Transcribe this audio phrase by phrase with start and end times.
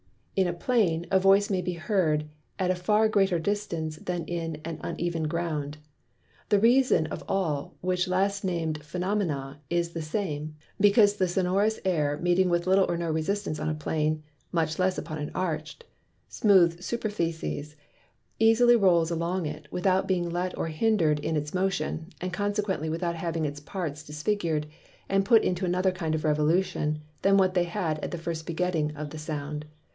[0.35, 2.25] In a Plain a Voice may be heard
[2.57, 5.77] at a far greater distance than in uneven Ground.
[6.49, 12.17] The Reason of all which last nam'd Phænomena is the same; because the Sonorous Air
[12.17, 15.85] meeting with little or no resistance upon a Plane (much less upon an Arch'd)
[16.27, 17.75] smooth Superficies,
[18.39, 23.15] easily rowls along it, without being let or hinder'd in its Motion, and consequently without
[23.15, 24.65] having its parts disfigured,
[25.07, 28.95] and put into another kind of Revolution, than what they had at the first begetting
[28.95, 29.65] of the Sound.